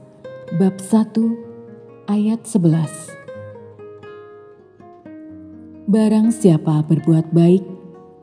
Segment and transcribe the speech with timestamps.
[0.59, 3.00] bab 1 ayat 11.
[5.91, 7.67] Barang siapa berbuat baik,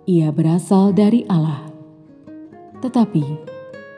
[0.07, 1.67] ia berasal dari Allah.
[2.79, 3.27] Tetapi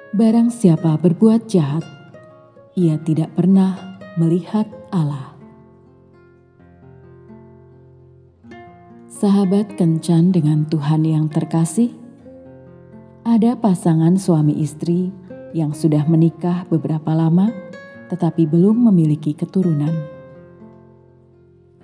[0.09, 1.86] barang siapa berbuat jahat,
[2.73, 3.78] ia tidak pernah
[4.18, 5.38] melihat Allah.
[9.05, 11.94] Sahabat kencan dengan Tuhan yang terkasih,
[13.22, 15.14] ada pasangan suami istri
[15.54, 17.53] yang sudah menikah beberapa lama
[18.09, 20.19] tetapi belum memiliki keturunan.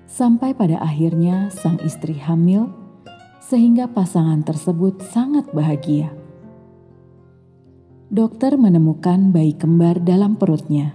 [0.05, 2.69] Sampai pada akhirnya sang istri hamil,
[3.41, 6.13] sehingga pasangan tersebut sangat bahagia.
[8.09, 10.93] Dokter menemukan bayi kembar dalam perutnya,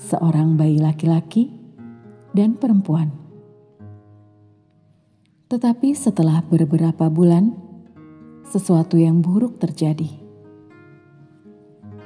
[0.00, 1.52] seorang bayi laki-laki
[2.32, 3.12] dan perempuan.
[5.52, 7.52] Tetapi setelah beberapa bulan,
[8.48, 10.28] sesuatu yang buruk terjadi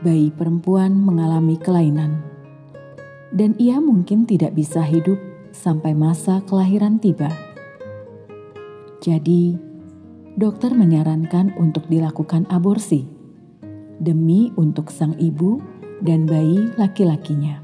[0.03, 2.27] bayi perempuan mengalami kelainan,
[3.31, 5.17] dan ia mungkin tidak bisa hidup
[5.53, 7.31] sampai masa kelahiran tiba.
[9.05, 9.57] Jadi,
[10.35, 13.05] dokter menyarankan untuk dilakukan aborsi
[14.03, 15.63] demi untuk sang ibu
[16.03, 17.63] dan bayi laki-lakinya.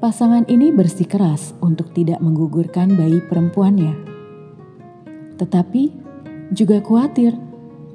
[0.00, 3.92] Pasangan ini bersikeras untuk tidak menggugurkan bayi perempuannya,
[5.40, 5.92] tetapi
[6.52, 7.32] juga khawatir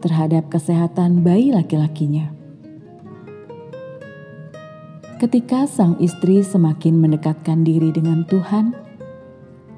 [0.01, 2.38] terhadap kesehatan bayi laki-lakinya.
[5.19, 8.71] Ketika sang istri semakin mendekatkan diri dengan Tuhan,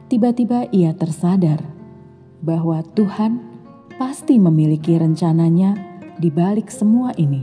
[0.06, 1.66] tiba-tiba ia tersadar
[2.46, 3.42] bahwa Tuhan
[3.98, 5.74] pasti memiliki rencananya
[6.22, 7.42] di balik semua ini.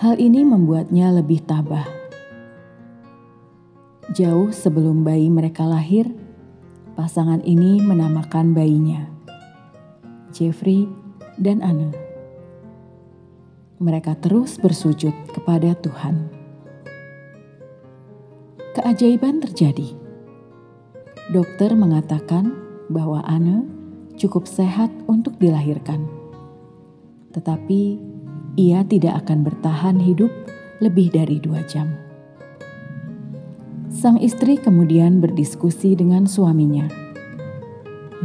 [0.00, 1.84] Hal ini membuatnya lebih tabah.
[4.16, 6.08] Jauh sebelum bayi mereka lahir,
[6.96, 9.18] pasangan ini menamakan bayinya
[10.32, 10.88] Jeffrey,
[11.36, 12.07] dan Anne.
[13.78, 16.26] Mereka terus bersujud kepada Tuhan.
[18.74, 19.94] Keajaiban terjadi.
[21.30, 22.50] Dokter mengatakan
[22.90, 23.70] bahwa Anne
[24.18, 26.10] cukup sehat untuk dilahirkan.
[27.30, 28.02] Tetapi
[28.58, 30.34] ia tidak akan bertahan hidup
[30.82, 31.94] lebih dari dua jam.
[33.94, 36.90] Sang istri kemudian berdiskusi dengan suaminya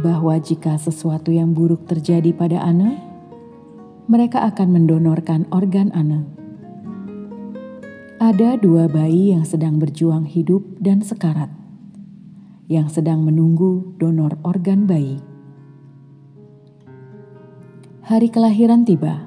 [0.02, 3.13] bahwa jika sesuatu yang buruk terjadi pada Anne,
[4.04, 6.28] mereka akan mendonorkan organ Anne.
[8.20, 11.48] Ada dua bayi yang sedang berjuang hidup dan sekarat,
[12.68, 15.20] yang sedang menunggu donor organ bayi.
[18.04, 19.24] Hari kelahiran tiba.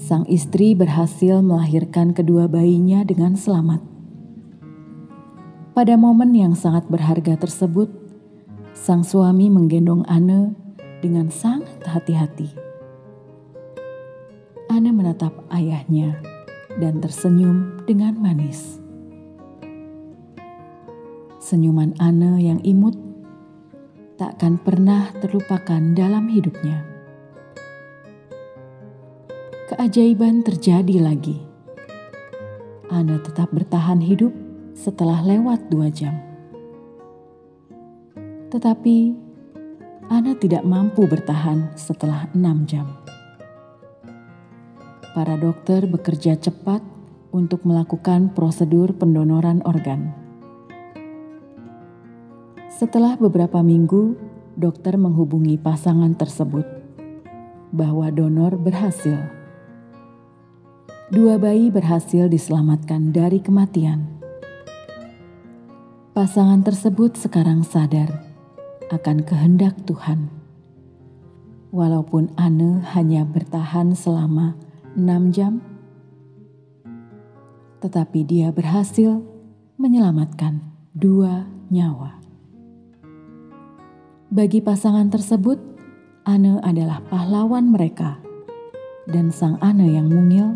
[0.00, 3.84] Sang istri berhasil melahirkan kedua bayinya dengan selamat.
[5.76, 7.92] Pada momen yang sangat berharga tersebut,
[8.72, 10.56] Sang suami menggendong Anne
[11.04, 12.69] dengan sangat hati-hati.
[14.70, 16.22] Anne menatap ayahnya
[16.78, 18.78] dan tersenyum dengan manis.
[21.42, 22.94] Senyuman Anne yang imut
[24.14, 26.86] takkan pernah terlupakan dalam hidupnya.
[29.74, 31.42] Keajaiban terjadi lagi.
[32.94, 34.30] Anne tetap bertahan hidup
[34.78, 36.30] setelah lewat dua jam
[38.50, 39.14] tetapi
[40.10, 42.99] Ana tidak mampu bertahan setelah enam jam.
[45.10, 46.86] Para dokter bekerja cepat
[47.34, 50.14] untuk melakukan prosedur pendonoran organ.
[52.70, 54.14] Setelah beberapa minggu,
[54.54, 56.62] dokter menghubungi pasangan tersebut
[57.74, 59.18] bahwa donor berhasil.
[61.10, 64.06] Dua bayi berhasil diselamatkan dari kematian.
[66.14, 68.14] Pasangan tersebut sekarang sadar
[68.94, 70.30] akan kehendak Tuhan.
[71.74, 74.69] Walaupun Anne hanya bertahan selama
[75.00, 75.64] enam jam,
[77.80, 79.24] tetapi dia berhasil
[79.80, 80.60] menyelamatkan
[80.92, 82.20] dua nyawa.
[84.30, 85.58] Bagi pasangan tersebut,
[86.28, 88.20] Anne adalah pahlawan mereka,
[89.08, 90.54] dan sang Anne yang mungil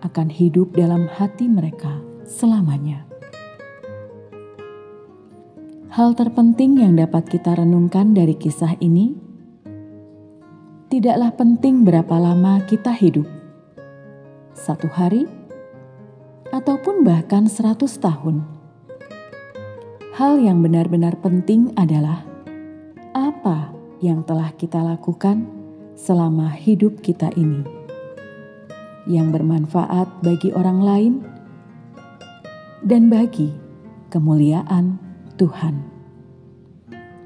[0.00, 3.04] akan hidup dalam hati mereka selamanya.
[5.90, 9.18] Hal terpenting yang dapat kita renungkan dari kisah ini
[10.86, 13.26] tidaklah penting berapa lama kita hidup,
[14.60, 15.24] satu hari
[16.52, 18.44] ataupun bahkan seratus tahun.
[20.20, 22.28] Hal yang benar-benar penting adalah
[23.16, 23.72] apa
[24.04, 25.48] yang telah kita lakukan
[25.96, 27.64] selama hidup kita ini,
[29.08, 31.12] yang bermanfaat bagi orang lain
[32.84, 33.56] dan bagi
[34.12, 35.00] kemuliaan
[35.40, 35.88] Tuhan.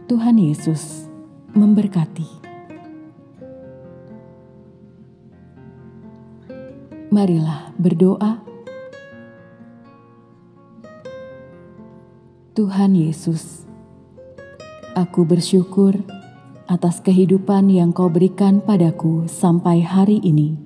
[0.07, 1.11] Tuhan Yesus
[1.57, 2.54] memberkati.
[7.15, 8.43] Marilah berdoa.
[12.59, 13.63] Tuhan Yesus,
[14.99, 15.95] aku bersyukur
[16.67, 20.59] atas kehidupan yang Kau berikan padaku sampai hari ini.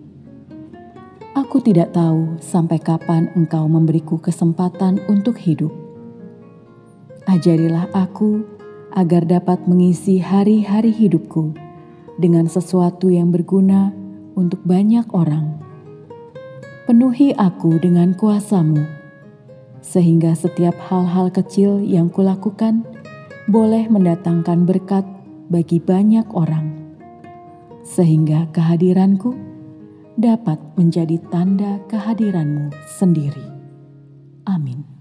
[1.36, 5.76] Aku tidak tahu sampai kapan Engkau memberiku kesempatan untuk hidup.
[7.28, 8.40] Ajarilah aku
[8.96, 11.52] agar dapat mengisi hari-hari hidupku
[12.16, 13.92] dengan sesuatu yang berguna
[14.32, 15.68] untuk banyak orang
[16.88, 18.81] penuhi aku dengan kuasamu,
[19.85, 22.81] sehingga setiap hal-hal kecil yang kulakukan
[23.44, 25.05] boleh mendatangkan berkat
[25.52, 26.96] bagi banyak orang,
[27.85, 29.37] sehingga kehadiranku
[30.17, 33.44] dapat menjadi tanda kehadiranmu sendiri.
[34.49, 34.97] Amin.